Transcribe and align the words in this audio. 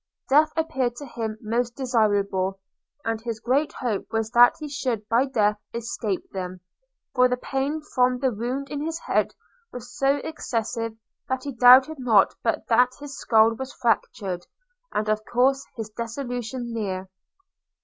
Death 0.29 0.51
appeared 0.57 0.95
to 0.95 1.05
him 1.05 1.37
most 1.41 1.75
desirable; 1.75 2.59
and 3.05 3.21
his 3.21 3.39
great 3.39 3.71
hope 3.73 4.07
was 4.11 4.31
that 4.31 4.55
he 4.59 4.67
should 4.67 5.07
by 5.07 5.25
death 5.27 5.59
escape 5.75 6.27
them– 6.31 6.61
for 7.13 7.27
the 7.27 7.37
pain 7.37 7.81
from 7.93 8.17
the 8.17 8.31
wound 8.33 8.71
in 8.71 8.83
his 8.83 8.97
head 8.97 9.35
was 9.71 9.95
so 9.95 10.15
excessive, 10.23 10.97
that 11.29 11.43
he 11.43 11.51
doubted 11.51 11.99
not 11.99 12.33
but 12.41 12.65
that 12.65 12.95
his 12.99 13.15
scull 13.15 13.53
was 13.53 13.73
fractured, 13.73 14.47
and 14.91 15.07
of 15.07 15.23
course 15.31 15.67
his 15.75 15.91
dissolution 15.91 16.73
near. 16.73 17.07